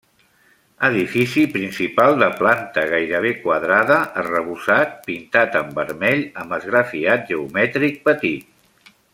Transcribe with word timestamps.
Edifici 0.85 1.43
principal 1.57 2.17
de 2.23 2.29
planta 2.39 2.85
gairebé 2.93 3.33
quadrada, 3.45 3.99
arrebossat, 4.23 4.97
pintat 5.11 5.61
en 5.63 5.71
vermell, 5.79 6.27
amb 6.45 6.59
esgrafiat 6.61 7.31
geomètric 7.33 8.05
petit. 8.11 8.93